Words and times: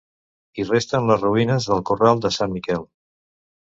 Hi 0.55 0.63
resten 0.69 1.11
les 1.11 1.21
ruïnes 1.25 1.69
del 1.73 1.85
Corral 1.91 2.25
de 2.25 2.33
Sant 2.39 2.57
Miquel. 2.59 2.87